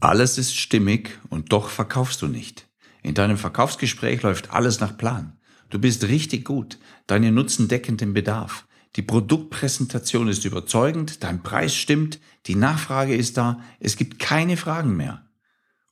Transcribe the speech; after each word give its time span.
Alles 0.00 0.38
ist 0.38 0.56
stimmig 0.56 1.18
und 1.28 1.52
doch 1.52 1.68
verkaufst 1.68 2.22
du 2.22 2.26
nicht. 2.26 2.66
In 3.02 3.14
deinem 3.14 3.36
Verkaufsgespräch 3.36 4.22
läuft 4.22 4.50
alles 4.50 4.80
nach 4.80 4.96
Plan. 4.96 5.38
Du 5.68 5.78
bist 5.78 6.04
richtig 6.04 6.46
gut, 6.46 6.78
deine 7.06 7.30
Nutzen 7.30 7.68
decken 7.68 7.98
den 7.98 8.14
Bedarf. 8.14 8.66
Die 8.96 9.02
Produktpräsentation 9.02 10.28
ist 10.28 10.46
überzeugend, 10.46 11.22
dein 11.22 11.42
Preis 11.42 11.76
stimmt, 11.76 12.18
die 12.46 12.56
Nachfrage 12.56 13.14
ist 13.14 13.36
da, 13.36 13.60
es 13.78 13.96
gibt 13.96 14.18
keine 14.18 14.56
Fragen 14.56 14.96
mehr. 14.96 15.28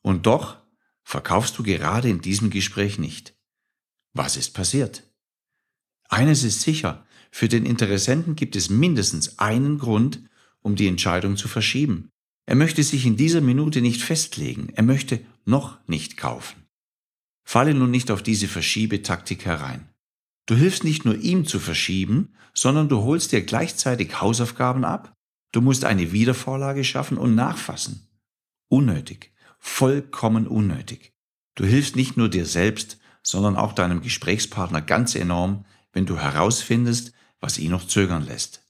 Und 0.00 0.27
doch 0.27 0.56
verkaufst 1.04 1.59
du 1.59 1.62
gerade 1.62 2.09
in 2.09 2.22
diesem 2.22 2.48
Gespräch 2.50 2.98
nicht. 2.98 3.36
Was 4.14 4.36
ist 4.36 4.54
passiert? 4.54 5.04
Eines 6.09 6.45
ist 6.45 6.62
sicher, 6.62 7.06
für 7.30 7.48
den 7.48 7.66
Interessenten 7.66 8.36
gibt 8.36 8.56
es 8.56 8.70
mindestens 8.70 9.38
einen 9.38 9.79
Grund, 9.79 10.22
um 10.61 10.77
die 10.77 10.88
Entscheidung 10.88 11.36
zu 11.36 11.46
verschieben. 11.46 12.11
Er 12.49 12.55
möchte 12.55 12.83
sich 12.83 13.05
in 13.05 13.18
dieser 13.18 13.43
Minute 13.43 13.82
nicht 13.82 14.00
festlegen, 14.00 14.71
er 14.75 14.82
möchte 14.82 15.21
noch 15.45 15.77
nicht 15.86 16.17
kaufen. 16.17 16.64
Falle 17.45 17.75
nun 17.75 17.91
nicht 17.91 18.11
auf 18.11 18.22
diese 18.22 18.49
Verschiebetaktik 18.49 19.45
herein. 19.45 19.91
Du 20.46 20.55
hilfst 20.55 20.82
nicht 20.82 21.05
nur 21.05 21.14
ihm 21.17 21.45
zu 21.45 21.61
verschieben, 21.61 22.32
sondern 22.55 22.89
du 22.89 23.03
holst 23.03 23.32
dir 23.32 23.43
gleichzeitig 23.43 24.22
Hausaufgaben 24.22 24.86
ab, 24.86 25.13
du 25.53 25.61
musst 25.61 25.85
eine 25.85 26.11
Wiedervorlage 26.13 26.85
schaffen 26.85 27.19
und 27.19 27.35
nachfassen. 27.35 28.08
Unnötig, 28.69 29.30
vollkommen 29.58 30.46
unnötig. 30.46 31.13
Du 31.55 31.67
hilfst 31.67 31.96
nicht 31.96 32.17
nur 32.17 32.30
dir 32.30 32.47
selbst, 32.47 32.98
sondern 33.22 33.56
auch 33.56 33.75
deinem 33.75 34.00
Gesprächspartner 34.00 34.80
ganz 34.80 35.14
enorm, 35.17 35.67
wenn 35.92 36.06
du 36.06 36.17
herausfindest, 36.17 37.12
was 37.41 37.58
ihn 37.58 37.72
noch 37.72 37.86
zögern 37.86 38.25
lässt. 38.25 38.62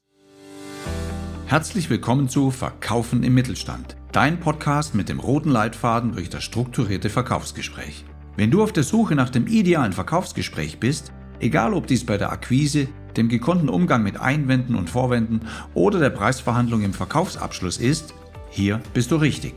Herzlich 1.48 1.88
willkommen 1.88 2.28
zu 2.28 2.50
Verkaufen 2.50 3.22
im 3.22 3.32
Mittelstand, 3.32 3.96
dein 4.12 4.38
Podcast 4.38 4.94
mit 4.94 5.08
dem 5.08 5.18
roten 5.18 5.48
Leitfaden 5.48 6.12
durch 6.12 6.28
das 6.28 6.44
strukturierte 6.44 7.08
Verkaufsgespräch. 7.08 8.04
Wenn 8.36 8.50
du 8.50 8.62
auf 8.62 8.70
der 8.70 8.82
Suche 8.82 9.14
nach 9.14 9.30
dem 9.30 9.46
idealen 9.46 9.94
Verkaufsgespräch 9.94 10.78
bist, 10.78 11.10
egal 11.40 11.72
ob 11.72 11.86
dies 11.86 12.04
bei 12.04 12.18
der 12.18 12.32
Akquise, 12.32 12.88
dem 13.16 13.30
gekonnten 13.30 13.70
Umgang 13.70 14.02
mit 14.02 14.20
Einwänden 14.20 14.74
und 14.74 14.90
Vorwänden 14.90 15.40
oder 15.72 15.98
der 15.98 16.10
Preisverhandlung 16.10 16.82
im 16.82 16.92
Verkaufsabschluss 16.92 17.78
ist, 17.78 18.12
hier 18.50 18.82
bist 18.92 19.10
du 19.10 19.16
richtig. 19.16 19.54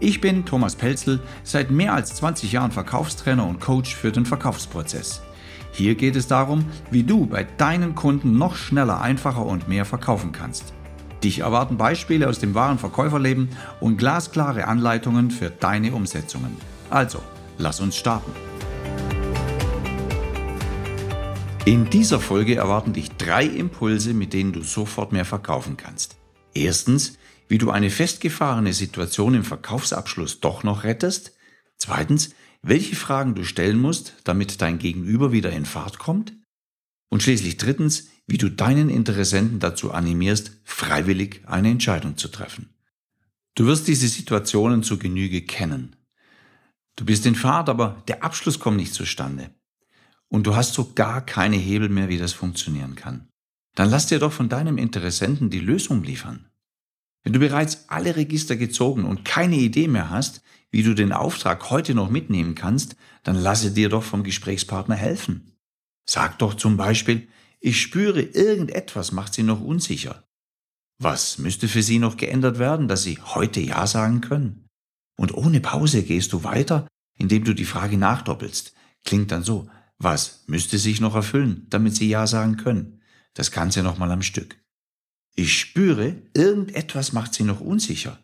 Ich 0.00 0.20
bin 0.20 0.44
Thomas 0.44 0.76
Pelzel, 0.76 1.20
seit 1.42 1.70
mehr 1.70 1.94
als 1.94 2.16
20 2.16 2.52
Jahren 2.52 2.70
Verkaufstrainer 2.70 3.46
und 3.46 3.62
Coach 3.62 3.94
für 3.94 4.12
den 4.12 4.26
Verkaufsprozess. 4.26 5.22
Hier 5.72 5.94
geht 5.94 6.16
es 6.16 6.26
darum, 6.26 6.66
wie 6.90 7.02
du 7.02 7.24
bei 7.24 7.44
deinen 7.44 7.94
Kunden 7.94 8.36
noch 8.36 8.56
schneller, 8.56 9.00
einfacher 9.00 9.46
und 9.46 9.68
mehr 9.68 9.86
verkaufen 9.86 10.30
kannst. 10.30 10.74
Dich 11.24 11.38
erwarten 11.38 11.78
Beispiele 11.78 12.28
aus 12.28 12.38
dem 12.38 12.54
wahren 12.54 12.78
Verkäuferleben 12.78 13.48
und 13.80 13.96
glasklare 13.96 14.66
Anleitungen 14.66 15.30
für 15.30 15.48
deine 15.48 15.94
Umsetzungen. 15.94 16.54
Also, 16.90 17.18
lass 17.56 17.80
uns 17.80 17.96
starten. 17.96 18.30
In 21.64 21.88
dieser 21.88 22.20
Folge 22.20 22.56
erwarten 22.56 22.92
dich 22.92 23.10
drei 23.12 23.46
Impulse, 23.46 24.12
mit 24.12 24.34
denen 24.34 24.52
du 24.52 24.60
sofort 24.60 25.12
mehr 25.12 25.24
verkaufen 25.24 25.78
kannst. 25.78 26.16
Erstens, 26.52 27.16
wie 27.48 27.56
du 27.56 27.70
eine 27.70 27.88
festgefahrene 27.88 28.74
Situation 28.74 29.32
im 29.32 29.44
Verkaufsabschluss 29.44 30.40
doch 30.40 30.62
noch 30.62 30.84
rettest. 30.84 31.32
Zweitens, 31.78 32.34
welche 32.60 32.96
Fragen 32.96 33.34
du 33.34 33.44
stellen 33.44 33.80
musst, 33.80 34.12
damit 34.24 34.60
dein 34.60 34.78
Gegenüber 34.78 35.32
wieder 35.32 35.50
in 35.52 35.64
Fahrt 35.64 35.98
kommt. 35.98 36.34
Und 37.08 37.22
schließlich 37.22 37.56
drittens, 37.56 38.08
wie 38.26 38.38
du 38.38 38.48
deinen 38.48 38.88
Interessenten 38.88 39.60
dazu 39.60 39.92
animierst, 39.92 40.52
freiwillig 40.64 41.42
eine 41.46 41.70
Entscheidung 41.70 42.16
zu 42.16 42.28
treffen. 42.28 42.70
Du 43.54 43.66
wirst 43.66 43.86
diese 43.86 44.08
Situationen 44.08 44.82
zu 44.82 44.98
Genüge 44.98 45.42
kennen. 45.42 45.96
Du 46.96 47.04
bist 47.04 47.26
in 47.26 47.34
Fahrt, 47.34 47.68
aber 47.68 48.02
der 48.08 48.24
Abschluss 48.24 48.58
kommt 48.58 48.78
nicht 48.78 48.94
zustande. 48.94 49.50
Und 50.28 50.46
du 50.46 50.56
hast 50.56 50.74
so 50.74 50.92
gar 50.94 51.24
keine 51.24 51.56
Hebel 51.56 51.88
mehr, 51.88 52.08
wie 52.08 52.18
das 52.18 52.32
funktionieren 52.32 52.94
kann. 52.94 53.28
Dann 53.74 53.90
lass 53.90 54.06
dir 54.06 54.18
doch 54.18 54.32
von 54.32 54.48
deinem 54.48 54.78
Interessenten 54.78 55.50
die 55.50 55.60
Lösung 55.60 56.02
liefern. 56.02 56.48
Wenn 57.22 57.32
du 57.32 57.38
bereits 57.38 57.88
alle 57.88 58.16
Register 58.16 58.56
gezogen 58.56 59.04
und 59.04 59.24
keine 59.24 59.56
Idee 59.56 59.88
mehr 59.88 60.10
hast, 60.10 60.42
wie 60.70 60.82
du 60.82 60.94
den 60.94 61.12
Auftrag 61.12 61.70
heute 61.70 61.94
noch 61.94 62.10
mitnehmen 62.10 62.54
kannst, 62.54 62.96
dann 63.22 63.36
lasse 63.36 63.70
dir 63.70 63.88
doch 63.88 64.02
vom 64.02 64.24
Gesprächspartner 64.24 64.96
helfen. 64.96 65.56
Sag 66.04 66.38
doch 66.38 66.54
zum 66.54 66.76
Beispiel, 66.76 67.28
ich 67.64 67.80
spüre, 67.80 68.20
irgendetwas 68.20 69.10
macht 69.10 69.32
Sie 69.32 69.42
noch 69.42 69.62
unsicher. 69.62 70.28
Was 70.98 71.38
müsste 71.38 71.66
für 71.66 71.82
Sie 71.82 71.98
noch 71.98 72.18
geändert 72.18 72.58
werden, 72.58 72.88
dass 72.88 73.04
Sie 73.04 73.18
heute 73.22 73.60
Ja 73.60 73.86
sagen 73.86 74.20
können? 74.20 74.66
Und 75.16 75.32
ohne 75.32 75.60
Pause 75.60 76.02
gehst 76.02 76.34
du 76.34 76.44
weiter, 76.44 76.86
indem 77.16 77.42
du 77.44 77.54
die 77.54 77.64
Frage 77.64 77.96
nachdoppelst. 77.96 78.74
Klingt 79.06 79.30
dann 79.30 79.42
so, 79.42 79.70
was 79.96 80.44
müsste 80.46 80.76
sich 80.76 81.00
noch 81.00 81.14
erfüllen, 81.14 81.66
damit 81.70 81.96
Sie 81.96 82.06
Ja 82.06 82.26
sagen 82.26 82.58
können? 82.58 83.00
Das 83.32 83.50
Ganze 83.50 83.82
nochmal 83.82 84.12
am 84.12 84.20
Stück. 84.20 84.62
Ich 85.34 85.58
spüre, 85.58 86.20
irgendetwas 86.34 87.14
macht 87.14 87.32
Sie 87.32 87.44
noch 87.44 87.60
unsicher. 87.60 88.22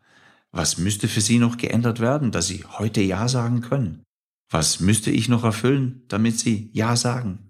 Was 0.53 0.77
müsste 0.77 1.09
für 1.09 1.23
Sie 1.23 1.39
noch 1.39 1.56
geändert 1.56 1.99
werden, 1.99 2.31
dass 2.31 2.47
Sie 2.47 2.65
heute 2.65 3.00
Ja 3.00 3.27
sagen 3.27 3.62
können? 3.62 4.03
Was 4.50 4.81
müsste 4.81 5.11
ich 5.11 5.31
noch 5.31 5.45
erfüllen, 5.45 6.05
damit 6.09 6.39
Sie 6.39 6.69
Ja 6.75 6.95
sagen? 6.95 7.50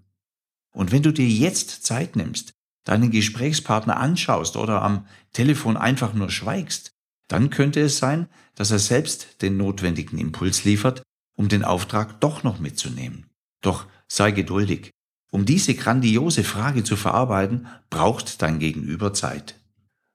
Und 0.71 0.91
wenn 0.91 1.03
du 1.03 1.11
dir 1.11 1.27
jetzt 1.27 1.85
Zeit 1.85 2.15
nimmst, 2.15 2.53
deinen 2.83 3.11
Gesprächspartner 3.11 3.97
anschaust 3.97 4.57
oder 4.57 4.81
am 4.81 5.05
Telefon 5.33 5.77
einfach 5.77 6.13
nur 6.13 6.29
schweigst, 6.29 6.91
dann 7.27 7.49
könnte 7.49 7.79
es 7.81 7.97
sein, 7.97 8.27
dass 8.55 8.71
er 8.71 8.79
selbst 8.79 9.41
den 9.41 9.57
notwendigen 9.57 10.17
Impuls 10.17 10.63
liefert, 10.63 11.01
um 11.35 11.47
den 11.47 11.63
Auftrag 11.63 12.19
doch 12.19 12.43
noch 12.43 12.59
mitzunehmen. 12.59 13.27
Doch 13.61 13.87
sei 14.07 14.31
geduldig. 14.31 14.91
Um 15.31 15.45
diese 15.45 15.73
grandiose 15.75 16.43
Frage 16.43 16.83
zu 16.83 16.97
verarbeiten, 16.97 17.67
braucht 17.89 18.41
dein 18.41 18.59
Gegenüber 18.59 19.13
Zeit. 19.13 19.61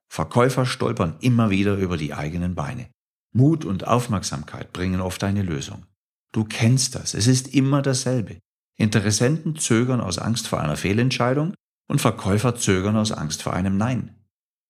Verkäufer 0.08 0.66
stolpern 0.66 1.16
immer 1.20 1.50
wieder 1.50 1.76
über 1.76 1.96
die 1.96 2.12
eigenen 2.12 2.54
Beine. 2.54 2.88
Mut 3.32 3.64
und 3.64 3.86
Aufmerksamkeit 3.86 4.72
bringen 4.72 5.00
oft 5.00 5.24
eine 5.24 5.42
Lösung. 5.42 5.86
Du 6.32 6.44
kennst 6.44 6.94
das, 6.94 7.14
es 7.14 7.26
ist 7.26 7.54
immer 7.54 7.80
dasselbe. 7.80 8.38
Interessenten 8.76 9.56
zögern 9.56 10.00
aus 10.00 10.19
Angst 10.19 10.48
vor 10.48 10.60
einer 10.60 10.76
Fehlentscheidung 10.76 11.54
und 11.88 12.00
Verkäufer 12.00 12.56
zögern 12.56 12.97
aus 12.97 13.12
Angst 13.12 13.42
vor 13.42 13.54
einem 13.54 13.76
Nein. 13.76 14.14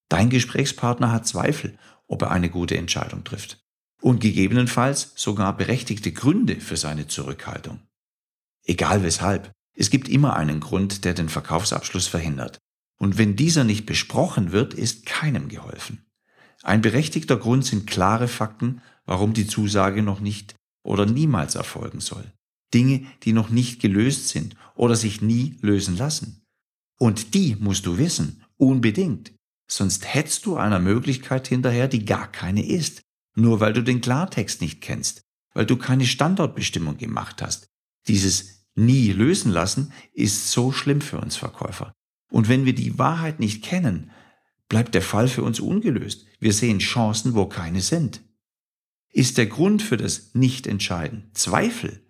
Dein 0.09 0.29
Gesprächspartner 0.29 1.11
hat 1.11 1.27
Zweifel, 1.27 1.77
ob 2.07 2.21
er 2.21 2.31
eine 2.31 2.49
gute 2.49 2.77
Entscheidung 2.77 3.23
trifft 3.23 3.59
und 4.01 4.19
gegebenenfalls 4.19 5.13
sogar 5.15 5.55
berechtigte 5.57 6.11
Gründe 6.11 6.59
für 6.61 6.77
seine 6.77 7.07
Zurückhaltung. 7.07 7.81
Egal 8.63 9.03
weshalb, 9.03 9.51
es 9.73 9.89
gibt 9.89 10.09
immer 10.09 10.35
einen 10.35 10.59
Grund, 10.59 11.05
der 11.05 11.13
den 11.13 11.29
Verkaufsabschluss 11.29 12.07
verhindert. 12.07 12.57
Und 12.99 13.17
wenn 13.17 13.35
dieser 13.35 13.63
nicht 13.63 13.85
besprochen 13.85 14.51
wird, 14.51 14.73
ist 14.73 15.05
keinem 15.05 15.49
geholfen. 15.49 16.05
Ein 16.63 16.81
berechtigter 16.81 17.37
Grund 17.37 17.63
sind 17.65 17.87
klare 17.87 18.27
Fakten, 18.27 18.81
warum 19.05 19.33
die 19.33 19.45
Zusage 19.45 20.01
noch 20.01 20.19
nicht 20.19 20.55
oder 20.83 21.05
niemals 21.05 21.55
erfolgen 21.55 21.99
soll. 21.99 22.31
Dinge, 22.73 23.05
die 23.23 23.33
noch 23.33 23.49
nicht 23.49 23.81
gelöst 23.81 24.29
sind 24.29 24.55
oder 24.75 24.95
sich 24.95 25.21
nie 25.21 25.57
lösen 25.61 25.97
lassen. 25.97 26.43
Und 26.99 27.33
die 27.33 27.55
musst 27.59 27.85
du 27.85 27.97
wissen, 27.97 28.43
unbedingt. 28.57 29.33
Sonst 29.69 30.13
hättest 30.13 30.45
du 30.45 30.57
einer 30.57 30.79
Möglichkeit 30.79 31.47
hinterher, 31.47 31.87
die 31.87 32.05
gar 32.05 32.31
keine 32.31 32.65
ist. 32.65 33.01
Nur 33.35 33.59
weil 33.59 33.73
du 33.73 33.83
den 33.83 34.01
Klartext 34.01 34.61
nicht 34.61 34.81
kennst, 34.81 35.21
weil 35.53 35.65
du 35.65 35.77
keine 35.77 36.05
Standortbestimmung 36.05 36.97
gemacht 36.97 37.41
hast. 37.41 37.67
Dieses 38.07 38.65
nie 38.75 39.11
lösen 39.11 39.51
lassen 39.51 39.91
ist 40.13 40.51
so 40.51 40.71
schlimm 40.71 41.01
für 41.01 41.19
uns 41.19 41.35
Verkäufer. 41.35 41.93
Und 42.31 42.49
wenn 42.49 42.65
wir 42.65 42.73
die 42.73 42.97
Wahrheit 42.97 43.39
nicht 43.39 43.63
kennen, 43.63 44.11
bleibt 44.69 44.95
der 44.95 45.01
Fall 45.01 45.27
für 45.27 45.43
uns 45.43 45.59
ungelöst. 45.59 46.25
Wir 46.39 46.53
sehen 46.53 46.79
Chancen, 46.79 47.35
wo 47.35 47.45
keine 47.45 47.81
sind. 47.81 48.21
Ist 49.11 49.37
der 49.37 49.47
Grund 49.47 49.81
für 49.81 49.97
das 49.97 50.33
Nichtentscheiden 50.33 51.29
Zweifel, 51.33 52.06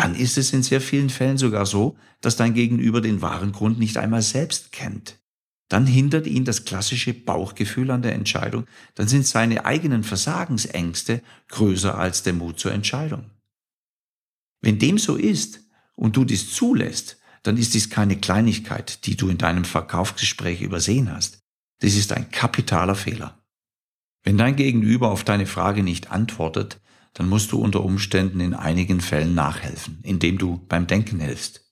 dann 0.00 0.14
ist 0.14 0.38
es 0.38 0.54
in 0.54 0.62
sehr 0.62 0.80
vielen 0.80 1.10
Fällen 1.10 1.36
sogar 1.36 1.66
so, 1.66 1.94
dass 2.22 2.36
dein 2.36 2.54
Gegenüber 2.54 3.02
den 3.02 3.20
wahren 3.20 3.52
Grund 3.52 3.78
nicht 3.78 3.98
einmal 3.98 4.22
selbst 4.22 4.72
kennt. 4.72 5.18
Dann 5.68 5.86
hindert 5.86 6.26
ihn 6.26 6.46
das 6.46 6.64
klassische 6.64 7.12
Bauchgefühl 7.12 7.90
an 7.90 8.00
der 8.00 8.14
Entscheidung, 8.14 8.64
dann 8.94 9.08
sind 9.08 9.26
seine 9.26 9.66
eigenen 9.66 10.02
Versagensängste 10.02 11.20
größer 11.48 11.98
als 11.98 12.22
der 12.22 12.32
Mut 12.32 12.58
zur 12.58 12.72
Entscheidung. 12.72 13.26
Wenn 14.62 14.78
dem 14.78 14.96
so 14.96 15.16
ist 15.16 15.60
und 15.96 16.16
du 16.16 16.24
dies 16.24 16.50
zulässt, 16.50 17.18
dann 17.42 17.58
ist 17.58 17.74
dies 17.74 17.90
keine 17.90 18.16
Kleinigkeit, 18.16 19.04
die 19.04 19.18
du 19.18 19.28
in 19.28 19.36
deinem 19.36 19.66
Verkaufsgespräch 19.66 20.62
übersehen 20.62 21.12
hast. 21.12 21.40
Das 21.80 21.94
ist 21.94 22.14
ein 22.14 22.30
kapitaler 22.30 22.94
Fehler. 22.94 23.38
Wenn 24.22 24.38
dein 24.38 24.56
Gegenüber 24.56 25.10
auf 25.10 25.24
deine 25.24 25.44
Frage 25.44 25.82
nicht 25.82 26.10
antwortet, 26.10 26.80
dann 27.14 27.28
musst 27.28 27.52
du 27.52 27.58
unter 27.60 27.82
Umständen 27.84 28.40
in 28.40 28.54
einigen 28.54 29.00
Fällen 29.00 29.34
nachhelfen, 29.34 29.98
indem 30.02 30.38
du 30.38 30.64
beim 30.68 30.86
Denken 30.86 31.20
hilfst. 31.20 31.66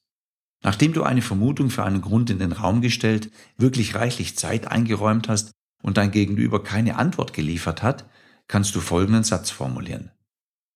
Nachdem 0.62 0.92
du 0.92 1.04
eine 1.04 1.22
Vermutung 1.22 1.70
für 1.70 1.84
einen 1.84 2.00
Grund 2.00 2.30
in 2.30 2.40
den 2.40 2.52
Raum 2.52 2.80
gestellt, 2.80 3.30
wirklich 3.56 3.94
reichlich 3.94 4.36
Zeit 4.36 4.66
eingeräumt 4.66 5.28
hast 5.28 5.52
und 5.82 5.96
dein 5.96 6.10
Gegenüber 6.10 6.62
keine 6.64 6.96
Antwort 6.96 7.32
geliefert 7.32 7.82
hat, 7.82 8.08
kannst 8.48 8.74
du 8.74 8.80
folgenden 8.80 9.22
Satz 9.22 9.50
formulieren. 9.50 10.10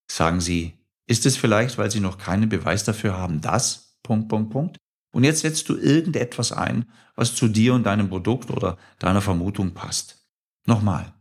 Sagen 0.08 0.40
Sie, 0.40 0.74
ist 1.06 1.26
es 1.26 1.36
vielleicht, 1.36 1.78
weil 1.78 1.90
Sie 1.90 2.00
noch 2.00 2.18
keinen 2.18 2.48
Beweis 2.48 2.84
dafür 2.84 3.16
haben, 3.16 3.40
dass, 3.40 3.98
Punkt, 4.02 4.28
Punkt, 4.28 4.50
Punkt? 4.50 4.76
Und 5.12 5.24
jetzt 5.24 5.40
setzt 5.40 5.68
du 5.68 5.76
irgendetwas 5.76 6.52
ein, 6.52 6.86
was 7.16 7.34
zu 7.34 7.48
dir 7.48 7.74
und 7.74 7.84
deinem 7.84 8.08
Produkt 8.08 8.50
oder 8.50 8.78
deiner 8.98 9.20
Vermutung 9.20 9.74
passt. 9.74 10.26
Nochmal. 10.66 11.12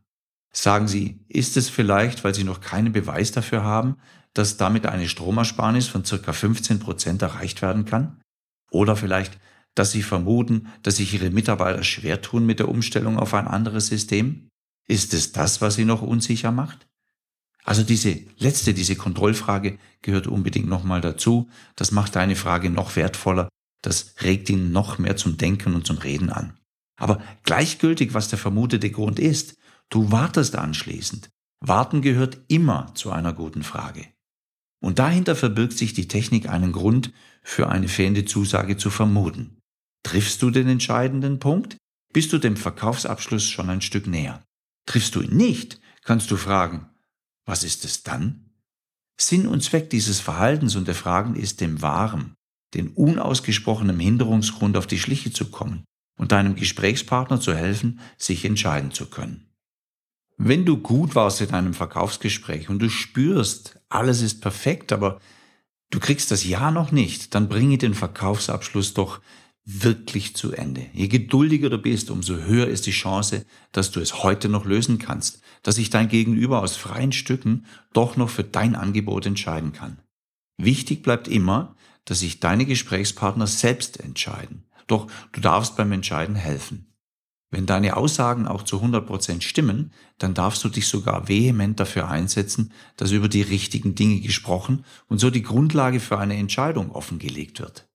Sagen 0.54 0.88
Sie, 0.88 1.20
ist 1.30 1.56
es 1.56 1.70
vielleicht, 1.70 2.24
weil 2.24 2.36
Sie 2.36 2.44
noch 2.44 2.62
keinen 2.62 2.92
Beweis 2.92 3.32
dafür 3.32 3.64
haben, 3.64 3.98
dass 4.34 4.58
damit 4.58 4.86
eine 4.86 5.08
Stromersparnis 5.08 5.88
von 5.88 6.04
circa 6.04 6.34
15 6.34 6.80
Prozent 6.80 7.22
erreicht 7.22 7.62
werden 7.62 7.86
kann? 7.86 8.22
Oder 8.70 8.96
vielleicht, 8.96 9.40
dass 9.76 9.92
Sie 9.92 10.04
vermuten, 10.04 10.68
dass 10.84 10.98
sich 10.98 11.14
Ihre 11.14 11.30
Mitarbeiter 11.30 11.84
schwer 11.84 12.22
tun 12.22 12.46
mit 12.46 12.60
der 12.60 12.70
Umstellung 12.70 13.18
auf 13.18 13.34
ein 13.34 13.48
anderes 13.48 13.88
System? 13.88 14.50
Ist 14.88 15.14
es 15.14 15.32
das, 15.32 15.62
was 15.62 15.76
Sie 15.76 15.86
noch 15.86 16.02
unsicher 16.02 16.52
macht? 16.52 16.88
Also 17.64 17.84
diese 17.84 18.20
letzte, 18.38 18.74
diese 18.74 18.96
Kontrollfrage 18.96 19.78
gehört 20.02 20.28
unbedingt 20.28 20.68
nochmal 20.68 21.00
dazu. 21.00 21.50
Das 21.76 21.92
macht 21.92 22.16
deine 22.16 22.36
Frage 22.36 22.70
noch 22.70 22.96
wertvoller. 22.96 23.50
Das 23.82 24.16
regt 24.22 24.50
ihn 24.50 24.72
noch 24.72 24.98
mehr 24.98 25.16
zum 25.16 25.38
Denken 25.38 25.76
und 25.76 25.86
zum 25.86 25.98
Reden 25.98 26.30
an. 26.30 26.58
Aber 26.98 27.22
gleichgültig, 27.44 28.14
was 28.14 28.30
der 28.30 28.40
vermutete 28.40 28.90
Grund 28.92 29.20
ist, 29.20 29.56
du 29.92 30.12
wartest 30.12 30.56
anschließend. 30.56 31.30
Warten 31.64 32.02
gehört 32.02 32.40
immer 32.48 32.96
zu 32.96 33.12
einer 33.12 33.34
guten 33.34 33.62
Frage. 33.62 34.08
Und 34.84 34.98
dahinter 34.98 35.36
verbirgt 35.36 35.78
sich 35.78 35.94
die 35.94 36.08
Technik, 36.08 36.50
einen 36.50 36.72
Grund 36.72 37.14
für 37.44 37.70
eine 37.70 37.88
fehlende 37.88 38.26
Zusage 38.26 38.78
zu 38.78 38.90
vermuten. 38.90 39.60
Triffst 40.04 40.42
du 40.42 40.50
den 40.50 40.68
entscheidenden 40.68 41.38
Punkt, 41.38 41.78
bist 42.12 42.34
du 42.34 42.40
dem 42.40 42.58
Verkaufsabschluss 42.58 43.48
schon 43.48 43.70
ein 43.70 43.82
Stück 43.82 44.08
näher. 44.08 44.44
Triffst 44.88 45.14
du 45.14 45.22
ihn 45.22 45.38
nicht, 45.38 45.80
kannst 46.04 46.32
du 46.32 46.38
fragen, 46.38 46.90
was 47.46 47.64
ist 47.64 47.86
es 47.86 48.02
dann? 48.02 48.50
Sinn 49.20 49.46
und 49.46 49.62
Zweck 49.62 49.92
dieses 49.92 50.20
Verhaltens 50.20 50.76
und 50.76 50.88
der 50.88 50.96
Fragen 50.96 51.36
ist 51.36 51.62
dem 51.62 51.84
wahren, 51.84 52.34
den 52.74 52.90
unausgesprochenen 52.90 54.00
Hinderungsgrund 54.00 54.78
auf 54.78 54.88
die 54.88 54.98
Schliche 54.98 55.32
zu 55.32 55.52
kommen 55.52 55.84
und 56.18 56.32
deinem 56.32 56.56
Gesprächspartner 56.56 57.40
zu 57.40 57.54
helfen, 57.54 58.00
sich 58.18 58.46
entscheiden 58.46 58.92
zu 58.92 59.06
können. 59.06 59.51
Wenn 60.44 60.66
du 60.66 60.78
gut 60.78 61.14
warst 61.14 61.40
in 61.42 61.52
einem 61.52 61.76
Verkaufsgespräch 61.76 62.68
und 62.68 62.80
du 62.80 62.90
spürst, 62.90 63.80
alles 63.90 64.24
ist 64.24 64.42
perfekt, 64.42 64.92
aber 64.92 65.20
du 65.92 66.00
kriegst 66.00 66.32
das 66.32 66.44
Ja 66.44 66.72
noch 66.72 66.92
nicht, 66.92 67.36
dann 67.36 67.48
bringe 67.48 67.78
den 67.78 67.94
Verkaufsabschluss 67.94 68.96
doch 68.96 69.22
wirklich 69.66 70.36
zu 70.36 70.52
Ende. 70.52 70.88
Je 70.94 71.10
geduldiger 71.10 71.70
du 71.70 71.78
bist, 71.78 72.10
umso 72.10 72.38
höher 72.38 72.66
ist 72.66 72.88
die 72.88 72.92
Chance, 72.92 73.46
dass 73.72 73.92
du 73.92 74.00
es 74.00 74.24
heute 74.24 74.50
noch 74.50 74.66
lösen 74.66 74.98
kannst, 74.98 75.42
dass 75.62 75.76
sich 75.76 75.92
dein 75.92 76.10
Gegenüber 76.10 76.64
aus 76.64 76.76
freien 76.76 77.12
Stücken 77.12 77.68
doch 77.94 78.18
noch 78.18 78.32
für 78.32 78.44
dein 78.44 78.74
Angebot 78.74 79.28
entscheiden 79.28 79.74
kann. 79.74 80.00
Wichtig 80.58 81.04
bleibt 81.04 81.28
immer, 81.28 81.76
dass 82.06 82.22
sich 82.22 82.40
deine 82.40 82.66
Gesprächspartner 82.66 83.46
selbst 83.46 84.00
entscheiden. 84.00 84.66
Doch 84.88 85.06
du 85.34 85.40
darfst 85.40 85.78
beim 85.78 85.92
Entscheiden 85.92 86.36
helfen. 86.36 86.91
Wenn 87.52 87.66
deine 87.66 87.98
Aussagen 87.98 88.48
auch 88.48 88.64
zu 88.64 88.78
100 88.78 89.06
Prozent 89.06 89.44
stimmen, 89.44 89.92
dann 90.18 90.34
darfst 90.34 90.64
du 90.64 90.70
dich 90.70 90.88
sogar 90.88 91.28
vehement 91.28 91.80
dafür 91.82 92.08
einsetzen, 92.08 92.72
dass 92.96 93.12
über 93.12 93.28
die 93.28 93.42
richtigen 93.42 93.94
Dinge 93.94 94.22
gesprochen 94.22 94.86
und 95.08 95.20
so 95.20 95.30
die 95.30 95.44
Grundlage 95.44 96.00
für 96.00 96.18
eine 96.18 96.38
Entscheidung 96.38 96.92
offengelegt 96.92 97.60
wird. 97.60 97.90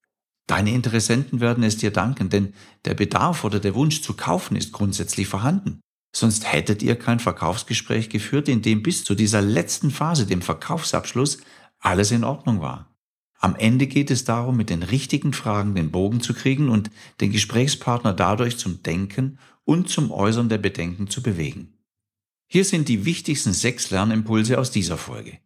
Deine 0.46 0.72
Interessenten 0.72 1.40
werden 1.40 1.64
es 1.64 1.78
dir 1.78 1.90
danken, 1.90 2.28
denn 2.28 2.52
der 2.84 2.94
Bedarf 2.94 3.44
oder 3.44 3.58
der 3.58 3.74
Wunsch 3.74 4.02
zu 4.02 4.12
kaufen 4.14 4.56
ist 4.56 4.72
grundsätzlich 4.72 5.26
vorhanden. 5.26 5.80
Sonst 6.14 6.50
hättet 6.50 6.82
ihr 6.82 6.96
kein 6.96 7.18
Verkaufsgespräch 7.18 8.10
geführt, 8.10 8.48
in 8.48 8.62
dem 8.62 8.82
bis 8.82 9.04
zu 9.04 9.14
dieser 9.14 9.42
letzten 9.42 9.90
Phase, 9.90 10.26
dem 10.26 10.42
Verkaufsabschluss, 10.42 11.38
alles 11.80 12.10
in 12.10 12.24
Ordnung 12.24 12.60
war. 12.60 12.85
Am 13.38 13.56
Ende 13.56 13.86
geht 13.86 14.10
es 14.10 14.24
darum, 14.24 14.56
mit 14.56 14.70
den 14.70 14.82
richtigen 14.82 15.32
Fragen 15.32 15.74
den 15.74 15.90
Bogen 15.90 16.20
zu 16.20 16.34
kriegen 16.34 16.68
und 16.68 16.90
den 17.20 17.32
Gesprächspartner 17.32 18.12
dadurch 18.12 18.58
zum 18.58 18.82
Denken 18.82 19.38
und 19.64 19.88
zum 19.88 20.10
Äußern 20.10 20.48
der 20.48 20.58
Bedenken 20.58 21.08
zu 21.08 21.22
bewegen. 21.22 21.74
Hier 22.48 22.64
sind 22.64 22.88
die 22.88 23.04
wichtigsten 23.04 23.52
sechs 23.52 23.90
Lernimpulse 23.90 24.58
aus 24.58 24.70
dieser 24.70 24.96
Folge. 24.96 25.38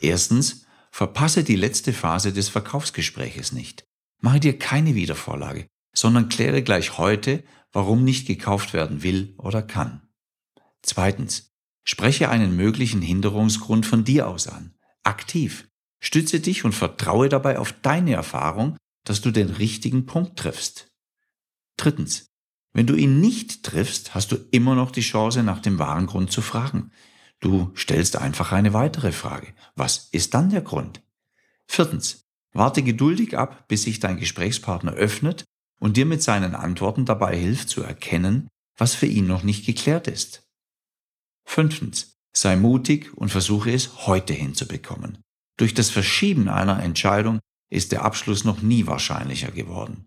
Erstens, 0.00 0.66
Verpasse 0.90 1.44
die 1.44 1.56
letzte 1.56 1.92
Phase 1.92 2.32
des 2.32 2.48
Verkaufsgespräches 2.48 3.52
nicht. 3.52 3.86
Mache 4.20 4.40
dir 4.40 4.58
keine 4.58 4.94
Wiedervorlage, 4.94 5.66
sondern 5.94 6.28
kläre 6.28 6.62
gleich 6.62 6.98
heute, 6.98 7.44
warum 7.72 8.04
nicht 8.04 8.26
gekauft 8.26 8.74
werden 8.74 9.02
will 9.02 9.34
oder 9.38 9.62
kann. 9.62 10.02
Zweitens, 10.82 11.54
spreche 11.84 12.28
einen 12.28 12.56
möglichen 12.56 13.00
Hinderungsgrund 13.00 13.86
von 13.86 14.04
dir 14.04 14.28
aus 14.28 14.48
an. 14.48 14.74
Aktiv. 15.02 15.68
Stütze 16.00 16.40
dich 16.40 16.64
und 16.64 16.72
vertraue 16.72 17.28
dabei 17.28 17.58
auf 17.58 17.72
deine 17.72 18.14
Erfahrung, 18.14 18.76
dass 19.04 19.20
du 19.20 19.30
den 19.30 19.50
richtigen 19.50 20.06
Punkt 20.06 20.38
triffst. 20.38 20.90
Drittens, 21.76 22.26
wenn 22.72 22.86
du 22.86 22.94
ihn 22.94 23.20
nicht 23.20 23.64
triffst, 23.64 24.14
hast 24.14 24.32
du 24.32 24.36
immer 24.50 24.74
noch 24.74 24.90
die 24.90 25.00
Chance, 25.00 25.42
nach 25.42 25.60
dem 25.60 25.78
wahren 25.78 26.06
Grund 26.06 26.30
zu 26.30 26.42
fragen. 26.42 26.92
Du 27.40 27.72
stellst 27.74 28.16
einfach 28.16 28.52
eine 28.52 28.72
weitere 28.72 29.12
Frage. 29.12 29.54
Was 29.74 30.08
ist 30.12 30.34
dann 30.34 30.50
der 30.50 30.62
Grund? 30.62 31.02
Viertens. 31.66 32.26
Warte 32.52 32.82
geduldig 32.82 33.38
ab, 33.38 33.68
bis 33.68 33.84
sich 33.84 34.00
dein 34.00 34.18
Gesprächspartner 34.18 34.92
öffnet 34.92 35.44
und 35.78 35.96
dir 35.96 36.04
mit 36.04 36.22
seinen 36.22 36.54
Antworten 36.54 37.04
dabei 37.04 37.36
hilft 37.36 37.68
zu 37.68 37.82
erkennen, 37.82 38.48
was 38.76 38.94
für 38.94 39.06
ihn 39.06 39.26
noch 39.26 39.44
nicht 39.44 39.66
geklärt 39.66 40.08
ist. 40.08 40.48
Fünftens. 41.44 42.19
Sei 42.32 42.56
mutig 42.56 43.12
und 43.16 43.30
versuche 43.30 43.72
es 43.72 44.06
heute 44.06 44.32
hinzubekommen. 44.32 45.18
Durch 45.56 45.74
das 45.74 45.90
Verschieben 45.90 46.48
einer 46.48 46.82
Entscheidung 46.82 47.40
ist 47.70 47.92
der 47.92 48.02
Abschluss 48.02 48.44
noch 48.44 48.62
nie 48.62 48.86
wahrscheinlicher 48.86 49.50
geworden. 49.50 50.06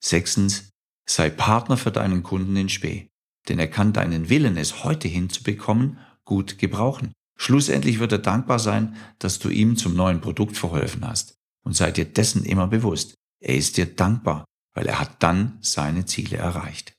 Sechstens. 0.00 0.70
Sei 1.06 1.28
Partner 1.28 1.76
für 1.76 1.90
deinen 1.90 2.22
Kunden 2.22 2.56
in 2.56 2.70
Spee, 2.70 3.08
denn 3.48 3.58
er 3.58 3.68
kann 3.68 3.92
deinen 3.92 4.30
Willen, 4.30 4.56
es 4.56 4.84
heute 4.84 5.06
hinzubekommen, 5.06 5.98
gut 6.24 6.58
gebrauchen. 6.58 7.12
Schlussendlich 7.36 7.98
wird 7.98 8.12
er 8.12 8.18
dankbar 8.18 8.58
sein, 8.58 8.96
dass 9.18 9.38
du 9.38 9.50
ihm 9.50 9.76
zum 9.76 9.94
neuen 9.94 10.22
Produkt 10.22 10.56
verholfen 10.56 11.06
hast. 11.06 11.34
Und 11.62 11.76
sei 11.76 11.90
dir 11.90 12.06
dessen 12.06 12.44
immer 12.44 12.66
bewusst. 12.66 13.14
Er 13.40 13.56
ist 13.56 13.76
dir 13.76 13.86
dankbar, 13.86 14.44
weil 14.74 14.86
er 14.86 14.98
hat 14.98 15.22
dann 15.22 15.58
seine 15.60 16.06
Ziele 16.06 16.38
erreicht. 16.38 16.94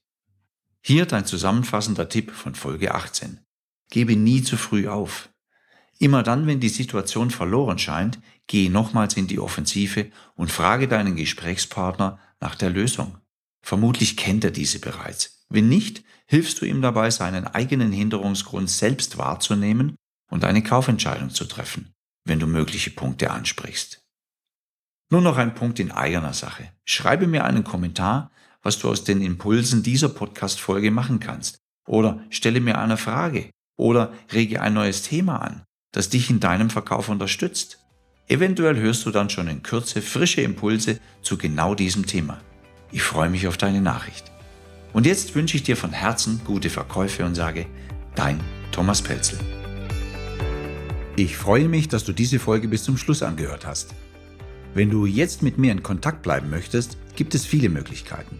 Hier 0.81 1.05
dein 1.07 1.25
zusammenfassender 1.25 2.09
Tipp 2.09 2.31
von 2.31 2.53
Folge 2.53 2.93
18. 2.93 3.39
Gebe 3.89 4.15
nie 4.15 4.43
zu 4.43 4.57
früh 4.57 4.87
auf. 4.87 5.29
Immer 5.99 6.23
dann, 6.23 6.45
wenn 6.47 6.59
die 6.59 6.69
Situation 6.69 7.31
verloren 7.31 7.79
scheint, 7.79 8.19
gehe 8.47 8.69
nochmals 8.69 9.15
in 9.15 9.27
die 9.27 9.39
Offensive 9.39 10.11
und 10.35 10.51
frage 10.51 10.87
deinen 10.87 11.15
Gesprächspartner 11.15 12.19
nach 12.39 12.55
der 12.55 12.69
Lösung. 12.69 13.17
Vermutlich 13.61 14.17
kennt 14.17 14.43
er 14.43 14.51
diese 14.51 14.79
bereits. 14.79 15.45
Wenn 15.49 15.69
nicht, 15.69 16.03
hilfst 16.27 16.61
du 16.61 16.65
ihm 16.65 16.81
dabei, 16.81 17.09
seinen 17.11 17.47
eigenen 17.47 17.91
Hinderungsgrund 17.91 18.69
selbst 18.69 19.17
wahrzunehmen 19.17 19.95
und 20.29 20.43
eine 20.43 20.63
Kaufentscheidung 20.63 21.29
zu 21.29 21.45
treffen, 21.45 21.93
wenn 22.25 22.39
du 22.39 22.47
mögliche 22.47 22.91
Punkte 22.91 23.31
ansprichst. 23.31 24.01
Nur 25.09 25.21
noch 25.21 25.37
ein 25.37 25.55
Punkt 25.55 25.79
in 25.79 25.91
eigener 25.91 26.33
Sache. 26.33 26.71
Schreibe 26.83 27.27
mir 27.27 27.45
einen 27.45 27.63
Kommentar, 27.63 28.31
was 28.61 28.79
du 28.79 28.89
aus 28.89 29.03
den 29.03 29.21
Impulsen 29.21 29.83
dieser 29.83 30.09
Podcast-Folge 30.09 30.89
machen 30.89 31.19
kannst. 31.19 31.59
Oder 31.87 32.23
stelle 32.31 32.59
mir 32.59 32.79
eine 32.79 32.97
Frage. 32.97 33.51
Oder 33.77 34.13
rege 34.31 34.61
ein 34.61 34.73
neues 34.73 35.01
Thema 35.01 35.37
an, 35.37 35.63
das 35.91 36.09
dich 36.09 36.29
in 36.29 36.39
deinem 36.39 36.69
Verkauf 36.69 37.09
unterstützt. 37.09 37.79
Eventuell 38.27 38.77
hörst 38.77 39.05
du 39.05 39.11
dann 39.11 39.29
schon 39.29 39.47
in 39.47 39.63
Kürze 39.63 40.01
frische 40.01 40.41
Impulse 40.41 40.99
zu 41.21 41.37
genau 41.37 41.75
diesem 41.75 42.05
Thema. 42.05 42.39
Ich 42.91 43.03
freue 43.03 43.29
mich 43.29 43.47
auf 43.47 43.57
deine 43.57 43.81
Nachricht. 43.81 44.31
Und 44.93 45.05
jetzt 45.05 45.35
wünsche 45.35 45.57
ich 45.57 45.63
dir 45.63 45.75
von 45.75 45.91
Herzen 45.91 46.41
gute 46.45 46.69
Verkäufe 46.69 47.25
und 47.25 47.35
sage, 47.35 47.65
dein 48.15 48.39
Thomas 48.71 49.01
Pelzel. 49.01 49.39
Ich 51.17 51.37
freue 51.37 51.67
mich, 51.67 51.87
dass 51.87 52.03
du 52.03 52.13
diese 52.13 52.39
Folge 52.39 52.67
bis 52.67 52.83
zum 52.83 52.97
Schluss 52.97 53.21
angehört 53.21 53.65
hast. 53.65 53.93
Wenn 54.73 54.89
du 54.89 55.05
jetzt 55.05 55.43
mit 55.43 55.57
mir 55.57 55.71
in 55.71 55.83
Kontakt 55.83 56.21
bleiben 56.21 56.49
möchtest, 56.49 56.97
gibt 57.15 57.35
es 57.35 57.45
viele 57.45 57.69
Möglichkeiten. 57.69 58.39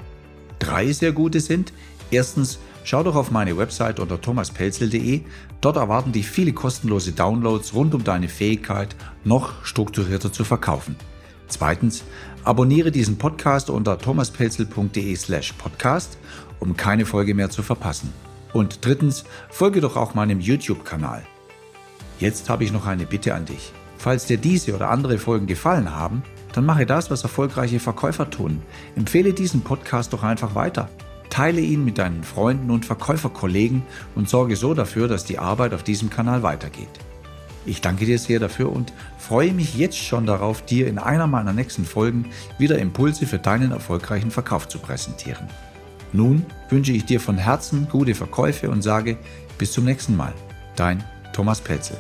Drei 0.59 0.91
sehr 0.91 1.11
gute 1.11 1.39
sind, 1.39 1.71
erstens, 2.11 2.59
schau 2.83 3.03
doch 3.03 3.15
auf 3.15 3.31
meine 3.31 3.57
Website 3.57 3.99
unter 3.99 4.19
thomaspelzel.de. 4.19 5.21
Dort 5.61 5.77
erwarten 5.77 6.11
dich 6.11 6.27
viele 6.27 6.53
kostenlose 6.53 7.11
Downloads 7.11 7.73
rund 7.73 7.95
um 7.95 8.03
deine 8.03 8.29
Fähigkeit, 8.29 8.95
noch 9.23 9.65
strukturierter 9.65 10.31
zu 10.31 10.43
verkaufen. 10.43 10.95
Zweitens, 11.47 12.03
abonniere 12.43 12.91
diesen 12.91 13.17
Podcast 13.17 13.69
unter 13.69 13.97
thomaspelzel.de 13.97 15.15
slash 15.15 15.53
podcast 15.53 16.17
um 16.59 16.75
keine 16.75 17.05
Folge 17.05 17.33
mehr 17.33 17.49
zu 17.49 17.63
verpassen. 17.63 18.13
Und 18.53 18.85
drittens, 18.85 19.25
folge 19.49 19.81
doch 19.81 19.95
auch 19.95 20.13
meinem 20.13 20.39
YouTube-Kanal. 20.39 21.23
Jetzt 22.19 22.49
habe 22.49 22.63
ich 22.63 22.71
noch 22.71 22.85
eine 22.85 23.05
Bitte 23.05 23.35
an 23.35 23.45
dich. 23.45 23.73
Falls 23.97 24.25
dir 24.25 24.37
diese 24.37 24.73
oder 24.73 24.89
andere 24.89 25.17
Folgen 25.17 25.47
gefallen 25.47 25.93
haben, 25.93 26.23
dann 26.53 26.65
mache 26.65 26.85
das, 26.85 27.11
was 27.11 27.23
erfolgreiche 27.23 27.79
Verkäufer 27.79 28.29
tun. 28.29 28.61
Empfehle 28.95 29.33
diesen 29.33 29.61
Podcast 29.61 30.13
doch 30.13 30.23
einfach 30.23 30.55
weiter. 30.55 30.89
Teile 31.29 31.61
ihn 31.61 31.83
mit 31.83 31.97
deinen 31.97 32.23
Freunden 32.23 32.71
und 32.71 32.85
Verkäuferkollegen 32.85 33.83
und 34.15 34.29
sorge 34.29 34.55
so 34.55 34.73
dafür, 34.73 35.07
dass 35.07 35.25
die 35.25 35.39
Arbeit 35.39 35.73
auf 35.73 35.83
diesem 35.83 36.09
Kanal 36.09 36.43
weitergeht. 36.43 36.87
Ich 37.65 37.81
danke 37.81 38.05
dir 38.05 38.19
sehr 38.19 38.39
dafür 38.39 38.71
und 38.71 38.93
freue 39.17 39.53
mich 39.53 39.75
jetzt 39.75 39.97
schon 39.97 40.25
darauf, 40.25 40.63
dir 40.63 40.87
in 40.87 40.99
einer 40.99 41.27
meiner 41.27 41.53
nächsten 41.53 41.85
Folgen 41.85 42.27
wieder 42.59 42.77
Impulse 42.77 43.25
für 43.25 43.39
deinen 43.39 43.71
erfolgreichen 43.71 44.31
Verkauf 44.31 44.67
zu 44.67 44.77
präsentieren. 44.77 45.47
Nun 46.13 46.45
wünsche 46.69 46.91
ich 46.91 47.05
dir 47.05 47.19
von 47.19 47.37
Herzen 47.37 47.87
gute 47.89 48.15
Verkäufe 48.15 48.69
und 48.69 48.83
sage 48.83 49.17
bis 49.57 49.73
zum 49.73 49.85
nächsten 49.85 50.15
Mal. 50.15 50.33
Dein 50.75 51.03
Thomas 51.33 51.59
Pelzel. 51.59 51.97